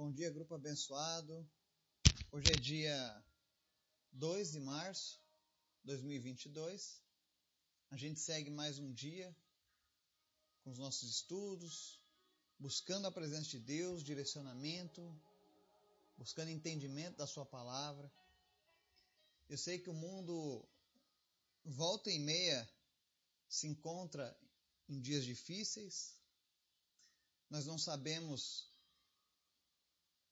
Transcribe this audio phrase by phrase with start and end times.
[0.00, 1.46] Bom dia, grupo abençoado.
[2.32, 3.24] Hoje é dia
[4.12, 5.20] 2 de março
[5.82, 7.02] de 2022.
[7.90, 9.36] A gente segue mais um dia
[10.64, 12.00] com os nossos estudos,
[12.58, 15.14] buscando a presença de Deus, direcionamento,
[16.16, 18.10] buscando entendimento da Sua palavra.
[19.50, 20.66] Eu sei que o mundo
[21.62, 22.66] volta e meia
[23.50, 24.34] se encontra
[24.88, 26.16] em dias difíceis.
[27.50, 28.69] Nós não sabemos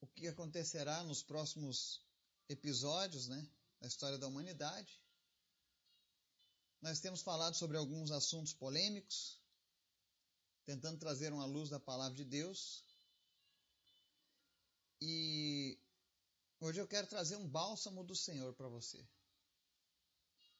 [0.01, 2.01] o que acontecerá nos próximos
[2.47, 3.47] episódios né,
[3.79, 5.01] da história da humanidade.
[6.81, 9.41] Nós temos falado sobre alguns assuntos polêmicos,
[10.65, 12.85] tentando trazer uma luz da palavra de Deus.
[15.01, 15.77] E
[16.59, 19.05] hoje eu quero trazer um bálsamo do Senhor para você.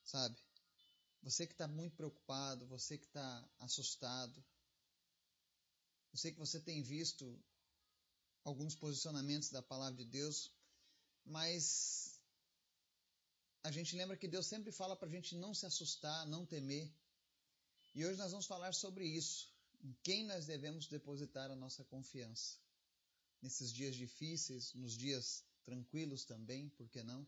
[0.04, 0.38] Sabe?
[1.22, 4.44] Você que está muito preocupado, você que está assustado.
[6.12, 7.42] Eu sei que você tem visto
[8.50, 10.52] alguns posicionamentos da palavra de Deus,
[11.24, 12.20] mas
[13.64, 16.92] a gente lembra que Deus sempre fala para a gente não se assustar, não temer.
[17.94, 22.58] E hoje nós vamos falar sobre isso, em quem nós devemos depositar a nossa confiança.
[23.42, 27.26] Nesses dias difíceis, nos dias tranquilos também, por que não?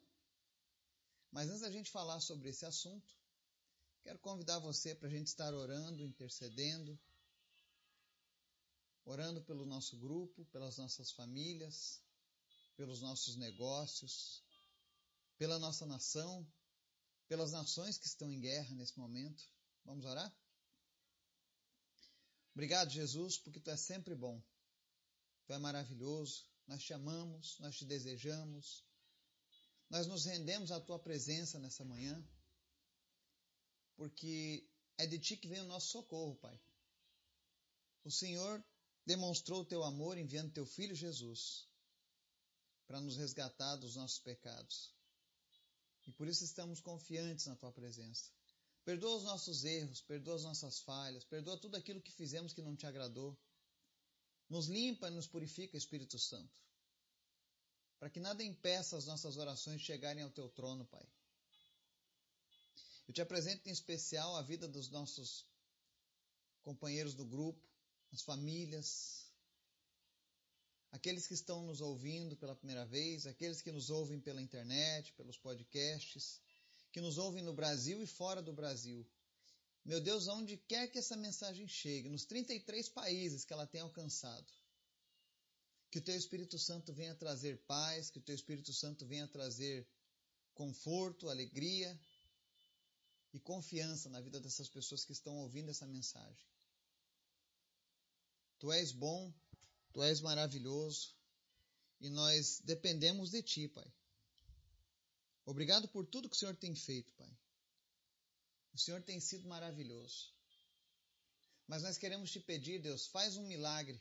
[1.32, 3.16] Mas antes da gente falar sobre esse assunto,
[4.02, 7.00] quero convidar você para a gente estar orando, intercedendo,
[9.06, 12.02] orando pelo nosso grupo, pelas nossas famílias,
[12.76, 14.44] pelos nossos negócios,
[15.38, 16.48] pela nossa nação,
[17.28, 19.44] pelas nações que estão em guerra nesse momento.
[19.84, 20.34] Vamos orar?
[22.54, 24.44] Obrigado, Jesus, porque tu é sempre bom.
[25.46, 26.46] Tu é maravilhoso.
[26.68, 28.86] Nós te amamos, nós te desejamos.
[29.90, 32.26] Nós nos rendemos à tua presença nessa manhã,
[33.96, 34.66] porque
[34.98, 36.58] é de ti que vem o nosso socorro, Pai.
[38.04, 38.64] O Senhor
[39.06, 41.68] demonstrou o teu amor enviando teu filho Jesus
[42.88, 44.94] para nos resgatar dos nossos pecados.
[46.08, 48.30] E por isso estamos confiantes na tua presença.
[48.84, 52.76] Perdoa os nossos erros, perdoa as nossas falhas, perdoa tudo aquilo que fizemos que não
[52.76, 53.38] te agradou.
[54.50, 56.62] Nos limpa e nos purifica, Espírito Santo.
[58.00, 61.08] Para que nada impeça as nossas orações de chegarem ao teu trono, Pai.
[63.08, 65.46] Eu te apresento em especial a vida dos nossos
[66.64, 67.71] companheiros do grupo,
[68.12, 69.26] as famílias,
[70.92, 75.38] aqueles que estão nos ouvindo pela primeira vez, aqueles que nos ouvem pela internet, pelos
[75.38, 76.42] podcasts,
[76.92, 79.08] que nos ouvem no Brasil e fora do Brasil.
[79.84, 84.52] Meu Deus, aonde quer que essa mensagem chegue, nos 33 países que ela tem alcançado,
[85.90, 89.88] que o Teu Espírito Santo venha trazer paz, que o Teu Espírito Santo venha trazer
[90.54, 92.00] conforto, alegria
[93.34, 96.51] e confiança na vida dessas pessoas que estão ouvindo essa mensagem.
[98.62, 99.34] Tu és bom,
[99.92, 101.16] tu és maravilhoso
[102.00, 103.92] e nós dependemos de ti, Pai.
[105.44, 107.36] Obrigado por tudo que o Senhor tem feito, Pai.
[108.72, 110.32] O Senhor tem sido maravilhoso.
[111.68, 114.00] Mas nós queremos te pedir, Deus, faz um milagre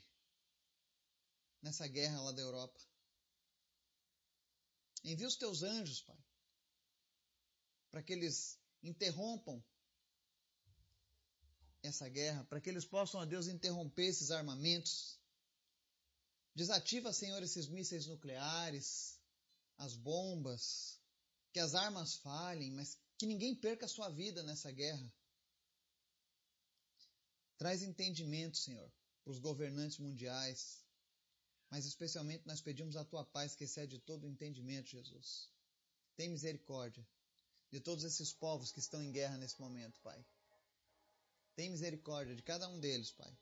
[1.59, 2.79] nessa guerra lá da Europa.
[5.03, 6.23] Envia os teus anjos, Pai,
[7.89, 9.63] para que eles interrompam
[11.83, 15.19] essa guerra, para que eles possam, a Deus, interromper esses armamentos.
[16.53, 19.19] Desativa, Senhor, esses mísseis nucleares,
[19.77, 20.99] as bombas,
[21.53, 25.11] que as armas falhem, mas que ninguém perca a sua vida nessa guerra.
[27.57, 28.91] Traz entendimento, Senhor,
[29.23, 30.83] para os governantes mundiais,
[31.69, 35.49] mas especialmente nós pedimos a tua paz que excede todo o entendimento, Jesus.
[36.15, 37.07] Tem misericórdia
[37.71, 40.25] de todos esses povos que estão em guerra nesse momento, Pai.
[41.55, 43.37] Tem misericórdia de cada um deles, Pai.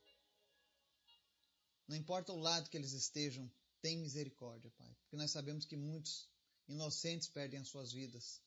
[1.88, 4.96] Não importa o lado que eles estejam, tem misericórdia, Pai.
[5.02, 6.30] Porque nós sabemos que muitos
[6.68, 8.42] inocentes perdem as suas vidas.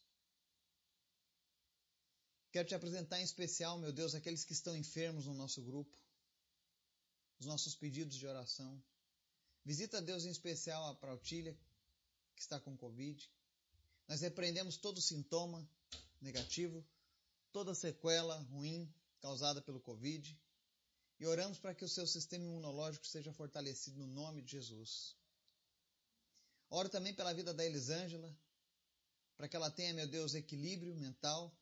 [2.53, 5.97] Quero te apresentar em especial, meu Deus, aqueles que estão enfermos no nosso grupo,
[7.41, 8.83] os nossos pedidos de oração.
[9.65, 11.57] Visita, Deus, em especial a Prautília,
[12.37, 13.31] que está com Covid.
[14.07, 15.67] Nós repreendemos todo sintoma
[16.21, 16.85] negativo,
[17.53, 20.39] toda sequela ruim causada pelo Covid
[21.19, 25.17] e oramos para que o seu sistema imunológico seja fortalecido no nome de Jesus.
[26.69, 28.37] Oro também pela vida da Elisângela,
[29.37, 31.57] para que ela tenha, meu Deus, equilíbrio mental,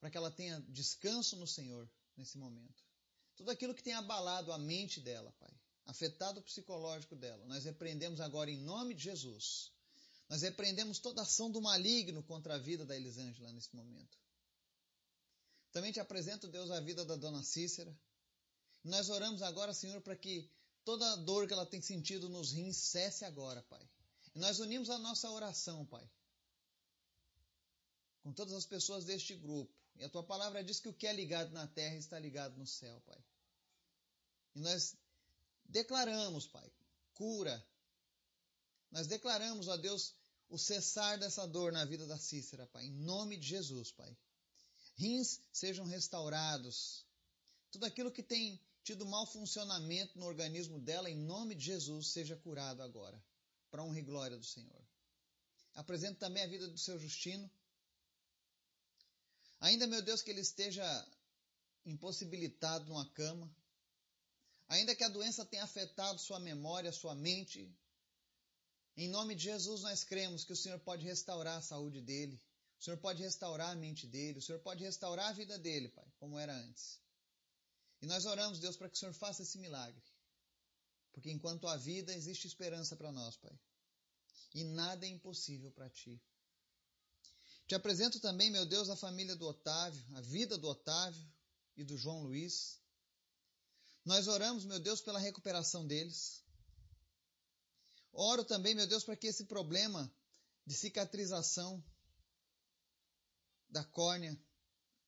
[0.00, 1.86] para que ela tenha descanso no Senhor
[2.16, 2.82] nesse momento.
[3.36, 5.52] Tudo aquilo que tem abalado a mente dela, Pai,
[5.84, 9.70] afetado o psicológico dela, nós repreendemos agora em nome de Jesus.
[10.28, 14.18] Nós repreendemos toda ação do maligno contra a vida da Elisângela nesse momento.
[15.76, 17.94] Também te apresento, Deus, a vida da dona Cícera.
[18.82, 20.50] Nós oramos agora, Senhor, para que
[20.86, 23.86] toda dor que ela tem sentido nos rins cesse agora, Pai.
[24.34, 26.10] E nós unimos a nossa oração, Pai,
[28.22, 29.70] com todas as pessoas deste grupo.
[29.96, 32.66] E a tua palavra diz que o que é ligado na terra está ligado no
[32.66, 33.22] céu, Pai.
[34.54, 34.96] E nós
[35.66, 36.72] declaramos, Pai,
[37.12, 37.62] cura.
[38.90, 40.14] Nós declaramos, ó Deus,
[40.48, 44.16] o cessar dessa dor na vida da Cícera, Pai, em nome de Jesus, Pai.
[44.96, 47.04] Rins sejam restaurados.
[47.70, 52.36] Tudo aquilo que tem tido mau funcionamento no organismo dela, em nome de Jesus, seja
[52.36, 53.22] curado agora,
[53.70, 54.82] para honra e glória do Senhor.
[55.74, 57.50] Apresento também a vida do seu Justino.
[59.60, 60.84] Ainda, meu Deus, que ele esteja
[61.84, 63.54] impossibilitado numa cama,
[64.68, 67.70] ainda que a doença tenha afetado sua memória, sua mente,
[68.96, 72.40] em nome de Jesus nós cremos que o Senhor pode restaurar a saúde dele,
[72.78, 76.06] o Senhor pode restaurar a mente dele, o Senhor pode restaurar a vida dele, Pai,
[76.18, 77.00] como era antes.
[78.02, 80.02] E nós oramos, Deus, para que o Senhor faça esse milagre.
[81.12, 83.58] Porque enquanto há vida, existe esperança para nós, Pai.
[84.54, 86.20] E nada é impossível para ti.
[87.66, 91.26] Te apresento também, meu Deus, a família do Otávio, a vida do Otávio
[91.76, 92.78] e do João Luiz.
[94.04, 96.44] Nós oramos, meu Deus, pela recuperação deles.
[98.12, 100.10] Oro também, meu Deus, para que esse problema
[100.64, 101.82] de cicatrização
[103.68, 104.38] da córnea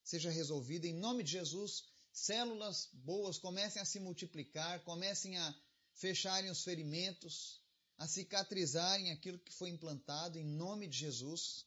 [0.02, 0.86] seja resolvido.
[0.86, 5.54] Em nome de Jesus, células boas comecem a se multiplicar, comecem a
[5.94, 7.60] fecharem os ferimentos,
[7.96, 11.66] a cicatrizarem aquilo que foi implantado, em nome de Jesus.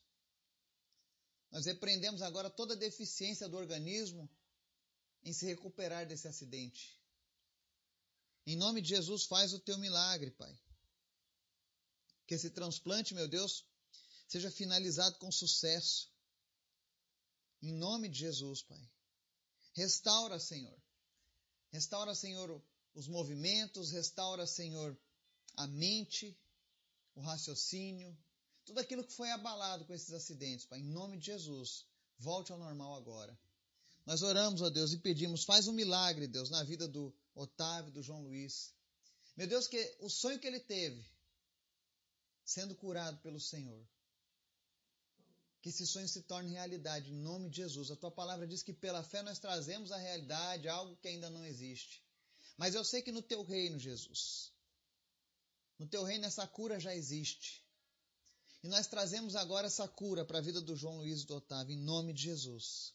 [1.52, 4.30] Nós repreendemos agora toda deficiência do organismo
[5.24, 7.00] em se recuperar desse acidente.
[8.46, 10.58] Em nome de Jesus, faz o teu milagre, Pai.
[12.26, 13.66] Que esse transplante, meu Deus,
[14.28, 16.10] seja finalizado com sucesso.
[17.62, 18.92] Em nome de Jesus, Pai.
[19.74, 20.78] Restaura, Senhor.
[21.72, 22.62] Restaura, Senhor,
[22.94, 24.98] os movimentos, restaura, Senhor,
[25.56, 26.38] a mente,
[27.16, 28.18] o raciocínio,
[28.66, 30.80] tudo aquilo que foi abalado com esses acidentes, Pai.
[30.80, 31.86] Em nome de Jesus,
[32.18, 33.38] volte ao normal agora.
[34.06, 38.02] Nós oramos, ó Deus, e pedimos, faz um milagre, Deus, na vida do Otávio, do
[38.02, 38.74] João Luiz.
[39.38, 41.06] Meu Deus, que o sonho que ele teve,
[42.44, 43.88] sendo curado pelo Senhor,
[45.62, 47.92] que esse sonho se torne realidade, em nome de Jesus.
[47.92, 51.46] A tua palavra diz que pela fé nós trazemos a realidade algo que ainda não
[51.46, 52.04] existe.
[52.58, 54.52] Mas eu sei que no teu reino, Jesus,
[55.78, 57.64] no teu reino essa cura já existe.
[58.64, 61.76] E nós trazemos agora essa cura para a vida do João Luiz e do Otávio,
[61.76, 62.94] em nome de Jesus.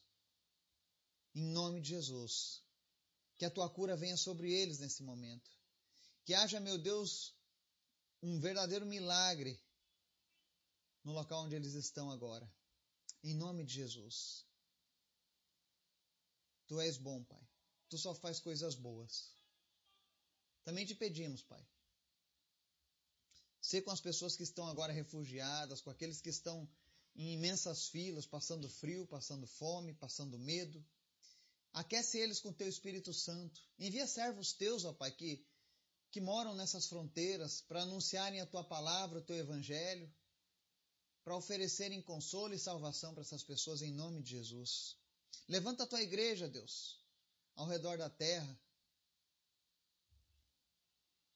[1.35, 2.63] Em nome de Jesus.
[3.39, 5.51] Que a tua cura venha sobre eles nesse momento.
[6.25, 7.35] Que haja, meu Deus,
[8.23, 9.61] um verdadeiro milagre
[11.05, 12.51] no local onde eles estão agora.
[13.29, 14.47] Em nome de Jesus.
[16.69, 17.45] Tu és bom, Pai.
[17.89, 19.35] Tu só faz coisas boas.
[20.63, 21.67] Também te pedimos, Pai.
[23.61, 26.69] Ser com as pessoas que estão agora refugiadas, com aqueles que estão
[27.17, 30.85] em imensas filas, passando frio, passando fome, passando medo.
[31.73, 33.61] Aquece eles com teu Espírito Santo.
[33.77, 35.45] Envia servos teus, ó Pai, que,
[36.13, 40.09] que moram nessas fronteiras para anunciarem a tua palavra, o teu evangelho,
[41.27, 44.97] para oferecerem consolo e salvação para essas pessoas em nome de Jesus.
[45.49, 47.01] Levanta a tua igreja, Deus,
[47.57, 48.57] ao redor da terra.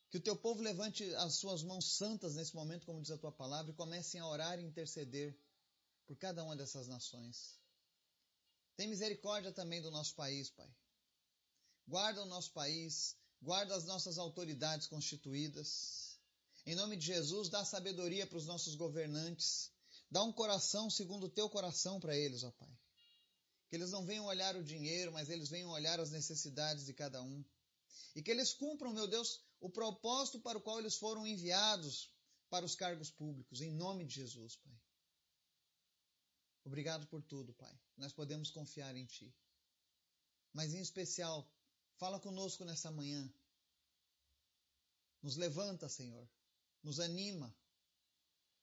[0.09, 3.33] Que o teu povo levante as suas mãos santas nesse momento, como diz a tua
[3.33, 5.37] palavra, e comecem a orar e interceder
[6.07, 7.59] por cada uma dessas nações.
[8.77, 10.73] Tem misericórdia também do nosso país, Pai.
[11.89, 16.17] Guarda o nosso país, guarda as nossas autoridades constituídas.
[16.65, 19.73] Em nome de Jesus, dá sabedoria para os nossos governantes.
[20.11, 22.79] Dá um coração segundo o teu coração para eles, ó Pai.
[23.69, 27.23] Que eles não venham olhar o dinheiro, mas eles venham olhar as necessidades de cada
[27.23, 27.45] um.
[28.17, 32.13] E que eles cumpram, meu Deus, o propósito para o qual eles foram enviados
[32.49, 33.61] para os cargos públicos.
[33.61, 34.81] Em nome de Jesus, Pai.
[36.65, 37.81] Obrigado por tudo, Pai.
[37.97, 39.33] Nós podemos confiar em Ti.
[40.53, 41.49] Mas em especial,
[41.97, 43.33] fala conosco nessa manhã.
[45.23, 46.29] Nos levanta, Senhor.
[46.83, 47.55] Nos anima.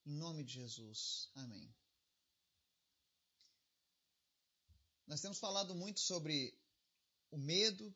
[0.08, 1.30] Em nome de Jesus.
[1.36, 1.70] Amém.
[5.06, 6.58] Nós temos falado muito sobre
[7.30, 7.94] o medo,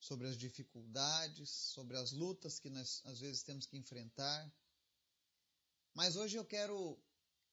[0.00, 4.50] sobre as dificuldades, sobre as lutas que nós às vezes temos que enfrentar.
[5.92, 6.98] Mas hoje eu quero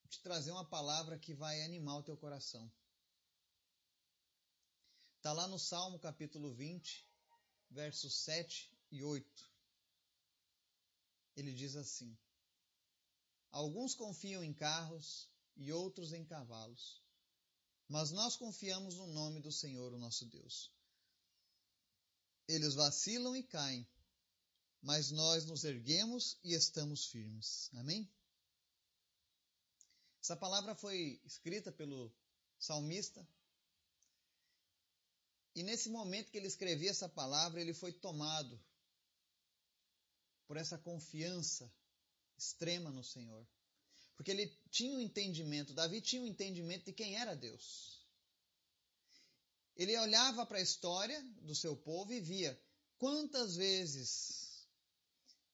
[0.08, 2.72] te trazer uma palavra que vai animar o teu coração.
[5.18, 7.06] Está lá no Salmo capítulo 20,
[7.70, 9.52] versos 7 e 8.
[11.36, 12.18] Ele diz assim:
[13.52, 17.02] Alguns confiam em carros e outros em cavalos,
[17.88, 20.72] mas nós confiamos no nome do Senhor, o nosso Deus.
[22.48, 23.86] Eles vacilam e caem,
[24.82, 27.70] mas nós nos erguemos e estamos firmes.
[27.74, 28.10] Amém?
[30.22, 32.14] Essa palavra foi escrita pelo
[32.58, 33.28] salmista.
[35.54, 38.58] E nesse momento que ele escrevia essa palavra, ele foi tomado
[40.48, 41.70] por essa confiança
[42.42, 43.48] extrema no Senhor.
[44.16, 48.02] Porque ele tinha um entendimento, Davi tinha um entendimento de quem era Deus.
[49.76, 52.60] Ele olhava para a história do seu povo e via
[52.98, 54.68] quantas vezes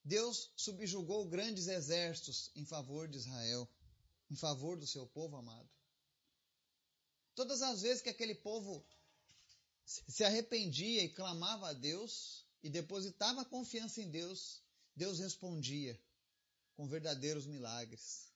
[0.04, 3.70] Deus subjugou grandes exércitos em favor de Israel,
[4.30, 5.70] em favor do seu povo amado.
[7.36, 8.86] Todas as vezes que aquele povo
[9.86, 14.62] se arrependia e clamava a Deus e depositava confiança em Deus,
[14.96, 15.98] Deus respondia
[16.78, 18.32] com verdadeiros milagres.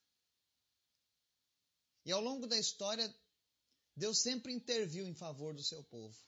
[2.04, 3.08] E ao longo da história,
[3.96, 6.18] Deus sempre interviu em favor do seu povo.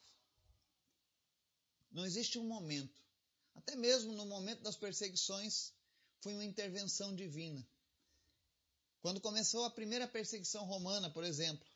[1.90, 3.02] Não existe um momento,
[3.56, 5.72] até mesmo no momento das perseguições,
[6.20, 7.66] foi uma intervenção divina.
[9.02, 11.66] Quando começou a primeira perseguição romana, por exemplo,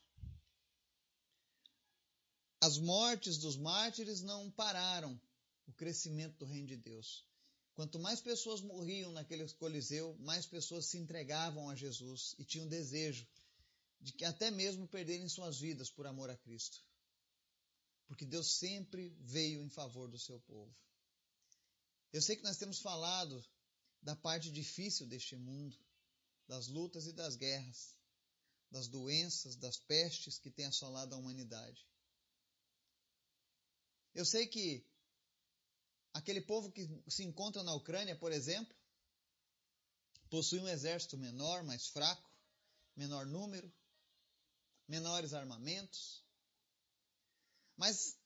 [2.61, 5.19] as mortes dos mártires não pararam
[5.67, 7.28] o crescimento do reino de Deus.
[7.79, 13.25] Quanto mais pessoas morriam naquele coliseu, mais pessoas se entregavam a Jesus e tinham desejo
[14.01, 16.83] de que até mesmo perderem suas vidas por amor a Cristo.
[18.05, 20.75] Porque Deus sempre veio em favor do seu povo.
[22.11, 23.41] Eu sei que nós temos falado
[24.01, 25.79] da parte difícil deste mundo,
[26.49, 27.95] das lutas e das guerras,
[28.69, 31.87] das doenças, das pestes que têm assolado a humanidade.
[34.13, 34.85] Eu sei que
[36.13, 38.75] aquele povo que se encontra na Ucrânia, por exemplo,
[40.29, 42.29] possui um exército menor, mais fraco,
[42.95, 43.71] menor número,
[44.87, 46.23] menores armamentos.
[47.75, 48.17] Mas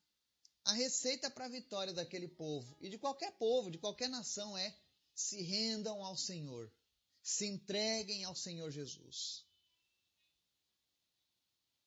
[0.64, 4.76] a receita para a vitória daquele povo e de qualquer povo, de qualquer nação é
[5.14, 6.72] se rendam ao Senhor,
[7.22, 9.46] se entreguem ao Senhor Jesus.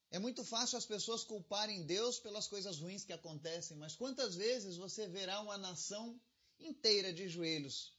[0.10, 4.78] É muito fácil as pessoas culparem Deus pelas coisas ruins que acontecem, mas quantas vezes
[4.78, 6.20] você verá uma nação
[6.60, 7.94] inteira de joelhos,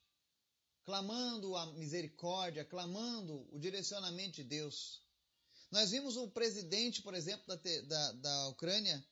[0.85, 5.03] clamando a misericórdia, clamando o direcionamento de Deus?
[5.71, 9.07] Nós vimos o presidente, por exemplo, da, da, da Ucrânia,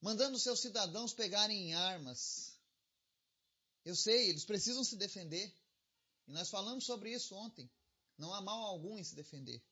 [0.00, 2.58] mandando seus cidadãos pegarem armas.
[3.84, 5.54] Eu sei, eles precisam se defender.
[6.26, 7.70] E nós falamos sobre isso ontem.
[8.18, 9.62] Não há mal algum em se defender.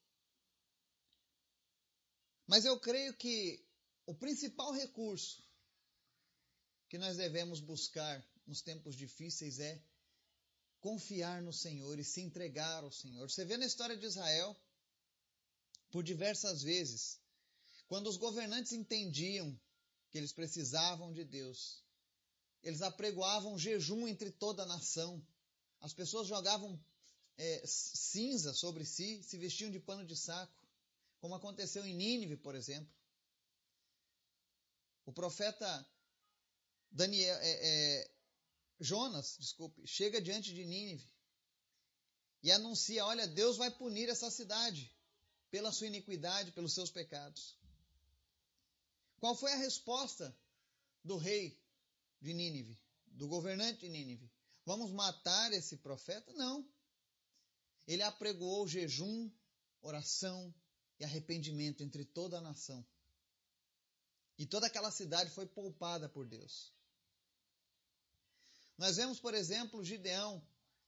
[2.46, 3.64] Mas eu creio que
[4.06, 5.42] o principal recurso
[6.88, 9.82] que nós devemos buscar nos tempos difíceis é
[10.80, 13.28] confiar no Senhor e se entregar ao Senhor.
[13.28, 14.56] Você vê na história de Israel,
[15.90, 17.18] por diversas vezes,
[17.88, 19.58] quando os governantes entendiam
[20.10, 21.82] que eles precisavam de Deus,
[22.62, 25.20] eles apregoavam jejum entre toda a nação.
[25.80, 26.78] As pessoas jogavam
[27.36, 30.65] é, cinza sobre si, se vestiam de pano de saco
[31.26, 32.88] como aconteceu em Nínive, por exemplo.
[35.04, 35.84] O profeta
[36.88, 37.50] Daniel, é,
[38.00, 38.10] é,
[38.78, 41.10] Jonas, desculpe, chega diante de Nínive
[42.44, 44.94] e anuncia: olha, Deus vai punir essa cidade
[45.50, 47.58] pela sua iniquidade, pelos seus pecados.
[49.18, 50.32] Qual foi a resposta
[51.02, 51.60] do rei
[52.20, 52.78] de Nínive,
[53.08, 54.30] do governante de Nínive?
[54.64, 56.32] Vamos matar esse profeta?
[56.34, 56.64] Não.
[57.84, 59.28] Ele apregoou jejum,
[59.82, 60.54] oração,
[60.98, 62.86] e arrependimento entre toda a nação.
[64.38, 66.72] E toda aquela cidade foi poupada por Deus.
[68.76, 70.46] Nós vemos, por exemplo, Gideão,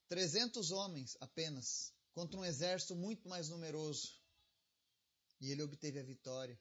[0.09, 4.19] 300 homens apenas, contra um exército muito mais numeroso.
[5.41, 6.61] E ele obteve a vitória.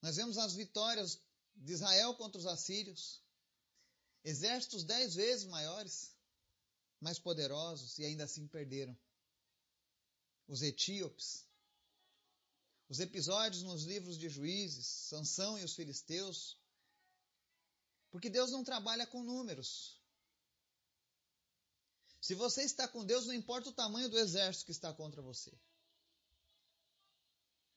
[0.00, 1.20] Nós vemos as vitórias
[1.54, 3.22] de Israel contra os assírios.
[4.24, 6.16] Exércitos dez vezes maiores,
[7.00, 8.96] mais poderosos, e ainda assim perderam
[10.52, 11.46] os etíopes,
[12.86, 16.58] os episódios nos livros de Juízes, Sansão e os filisteus,
[18.10, 19.98] porque Deus não trabalha com números.
[22.20, 25.50] Se você está com Deus, não importa o tamanho do exército que está contra você.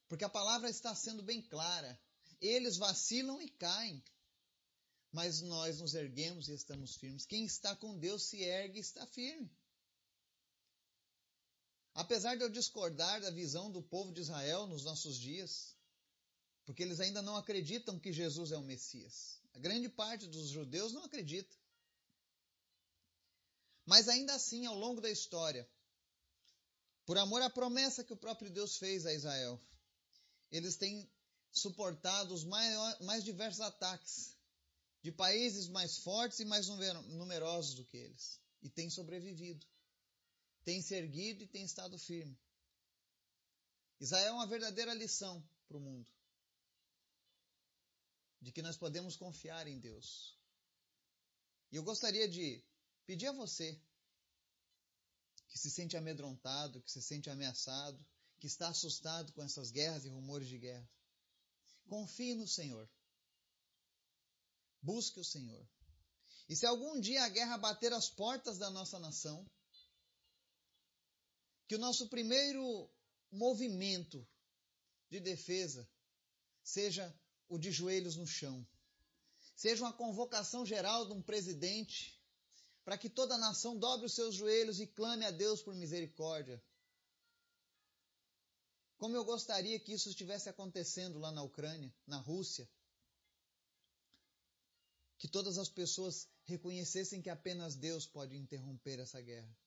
[0.09, 1.97] Porque a palavra está sendo bem clara.
[2.41, 4.03] Eles vacilam e caem,
[5.13, 7.25] mas nós nos erguemos e estamos firmes.
[7.25, 9.49] Quem está com Deus se ergue e está firme.
[11.95, 15.73] Apesar de eu discordar da visão do povo de Israel nos nossos dias,
[16.65, 19.41] porque eles ainda não acreditam que Jesus é o Messias.
[19.53, 21.55] A grande parte dos judeus não acredita.
[23.85, 25.65] Mas ainda assim, ao longo da história,
[27.05, 29.61] por amor à promessa que o próprio Deus fez a Israel,
[30.51, 31.09] eles têm
[31.49, 34.35] suportado os maior, mais diversos ataques
[35.01, 39.65] de países mais fortes e mais numerosos do que eles, e tem sobrevivido,
[40.65, 42.37] tem se erguido e tem estado firme.
[43.99, 46.11] Israel é uma verdadeira lição para o mundo
[48.41, 50.37] de que nós podemos confiar em Deus.
[51.71, 52.63] E eu gostaria de
[53.05, 53.79] pedir a você
[55.47, 58.05] que se sente amedrontado, que se sente ameaçado,
[58.39, 60.87] que está assustado com essas guerras e rumores de guerra.
[61.87, 62.87] Confie no Senhor.
[64.81, 65.67] Busque o Senhor.
[66.47, 69.49] E se algum dia a guerra bater as portas da nossa nação,
[71.67, 72.89] que o nosso primeiro
[73.31, 74.27] movimento
[75.09, 75.87] de defesa
[76.63, 77.13] seja
[77.49, 78.65] o de joelhos no chão.
[79.55, 82.19] Seja uma convocação geral de um presidente
[82.83, 86.61] para que toda a nação dobre os seus joelhos e clame a Deus por misericórdia.
[88.97, 92.69] Como eu gostaria que isso estivesse acontecendo lá na Ucrânia, na Rússia.
[95.17, 99.57] Que todas as pessoas reconhecessem que apenas Deus pode interromper essa guerra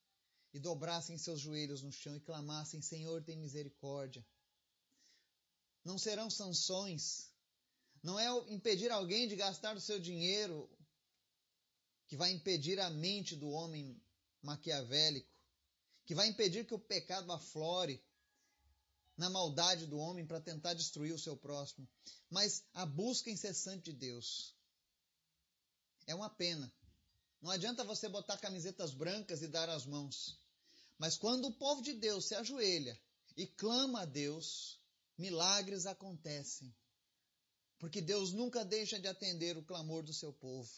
[0.53, 4.25] e dobrassem seus joelhos no chão e clamassem: Senhor, tem misericórdia.
[5.83, 7.31] Não serão sanções,
[8.03, 10.69] não é impedir alguém de gastar o seu dinheiro
[12.07, 14.01] que vai impedir a mente do homem
[14.41, 15.29] maquiavélico,
[16.05, 18.03] que vai impedir que o pecado aflore
[19.15, 21.87] na maldade do homem para tentar destruir o seu próximo,
[22.29, 24.55] mas a busca incessante de Deus.
[26.07, 26.73] É uma pena.
[27.41, 30.37] Não adianta você botar camisetas brancas e dar as mãos.
[30.97, 32.99] Mas quando o povo de Deus se ajoelha
[33.37, 34.79] e clama a Deus,
[35.17, 36.73] milagres acontecem
[37.79, 40.69] porque Deus nunca deixa de atender o clamor do seu povo.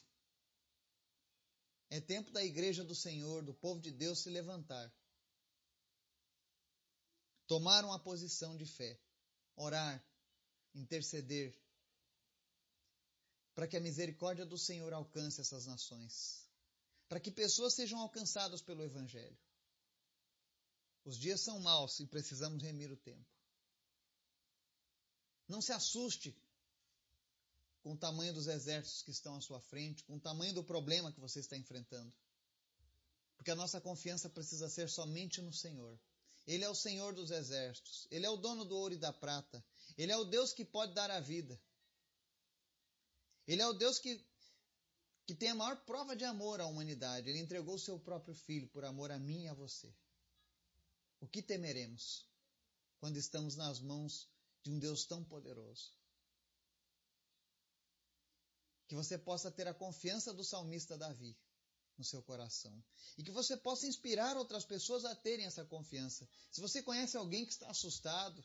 [1.90, 4.94] É tempo da igreja do Senhor, do povo de Deus se levantar.
[7.48, 8.98] Tomar uma posição de fé,
[9.56, 10.02] orar,
[10.74, 11.60] interceder,
[13.54, 16.48] para que a misericórdia do Senhor alcance essas nações,
[17.12, 19.38] para que pessoas sejam alcançadas pelo Evangelho.
[21.04, 23.30] Os dias são maus e precisamos remir o tempo.
[25.46, 26.34] Não se assuste
[27.84, 31.12] com o tamanho dos exércitos que estão à sua frente, com o tamanho do problema
[31.12, 32.16] que você está enfrentando.
[33.36, 36.00] Porque a nossa confiança precisa ser somente no Senhor.
[36.48, 39.62] Ele é o Senhor dos exércitos, ele é o dono do ouro e da prata,
[39.98, 41.62] ele é o Deus que pode dar a vida.
[43.46, 44.26] Ele é o Deus que,
[45.26, 47.30] que tem a maior prova de amor à humanidade.
[47.30, 49.94] Ele entregou o seu próprio filho por amor a mim e a você.
[51.20, 52.28] O que temeremos
[53.00, 54.30] quando estamos nas mãos
[54.64, 56.02] de um Deus tão poderoso?
[58.92, 61.34] que você possa ter a confiança do salmista Davi
[61.98, 62.84] no seu coração
[63.18, 66.28] e que você possa inspirar outras pessoas a terem essa confiança.
[66.52, 68.44] Se você conhece alguém que está assustado,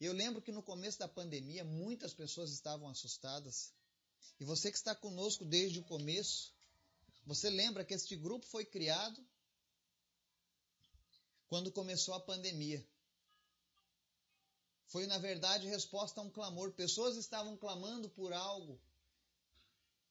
[0.00, 3.74] eu lembro que no começo da pandemia muitas pessoas estavam assustadas.
[4.40, 6.52] E você que está conosco desde o começo,
[7.26, 9.24] você lembra que este grupo foi criado
[11.48, 12.84] quando começou a pandemia.
[14.86, 16.72] Foi, na verdade, resposta a um clamor.
[16.72, 18.80] Pessoas estavam clamando por algo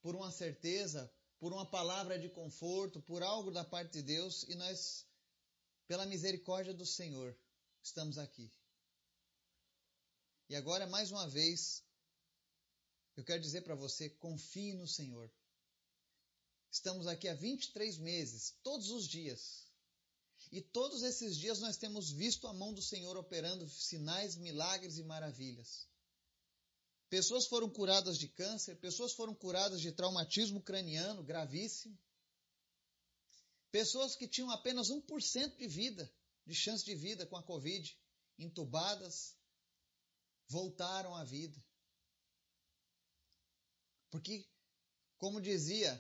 [0.04, 4.54] por uma certeza, por uma palavra de conforto, por algo da parte de Deus e
[4.54, 5.08] nós,
[5.88, 7.34] pela misericórdia do Senhor,
[7.82, 8.52] estamos aqui.
[10.50, 11.82] E agora, mais uma vez,
[13.16, 15.32] eu quero dizer para você: confie no Senhor.
[16.72, 19.64] Estamos aqui há 23 meses, todos os dias.
[20.52, 25.04] E todos esses dias nós temos visto a mão do Senhor operando sinais, milagres e
[25.04, 25.88] maravilhas.
[27.10, 31.98] Pessoas foram curadas de câncer, pessoas foram curadas de traumatismo craniano gravíssimo.
[33.72, 36.12] Pessoas que tinham apenas 1% de vida,
[36.46, 37.96] de chance de vida com a Covid,
[38.38, 39.36] entubadas,
[40.48, 41.64] voltaram à vida.
[44.14, 44.48] Porque,
[45.18, 45.92] como dizia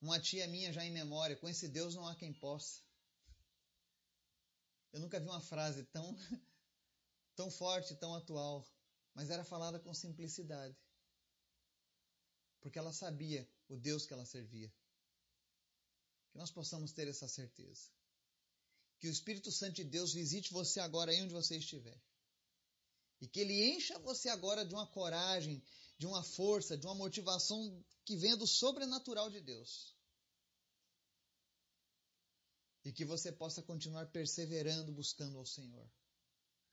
[0.00, 2.82] uma tia minha já em memória, com esse Deus não há quem possa.
[4.92, 6.16] Eu nunca vi uma frase tão,
[7.36, 8.66] tão forte, tão atual
[9.14, 10.76] mas era falada com simplicidade.
[12.60, 14.72] Porque ela sabia o Deus que ela servia.
[16.30, 17.90] Que nós possamos ter essa certeza.
[18.98, 22.00] Que o Espírito Santo de Deus visite você agora aí onde você estiver.
[23.20, 25.62] E que ele encha você agora de uma coragem,
[26.02, 27.58] de uma força, de uma motivação
[28.04, 29.94] que vem do sobrenatural de Deus.
[32.84, 35.88] E que você possa continuar perseverando buscando ao Senhor.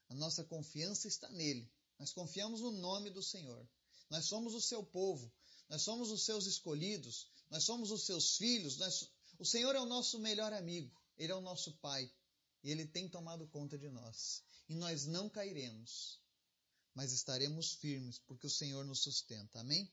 [0.09, 3.67] A nossa confiança está nele nós confiamos no nome do Senhor.
[4.09, 5.31] Nós somos o seu povo.
[5.67, 7.27] Nós somos os seus escolhidos.
[7.51, 8.77] Nós somos os seus filhos.
[8.77, 9.11] Nós...
[9.37, 10.89] O Senhor é o nosso melhor amigo.
[11.17, 12.09] Ele é o nosso Pai.
[12.63, 14.41] E Ele tem tomado conta de nós.
[14.69, 16.21] E nós não cairemos,
[16.99, 19.61] mas estaremos firmes, porque o Senhor nos sustenta.
[19.61, 19.89] Amém?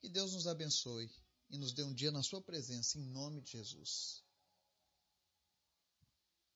[0.00, 1.08] Que Deus nos abençoe
[1.48, 4.21] e nos dê um dia na Sua presença, em nome de Jesus.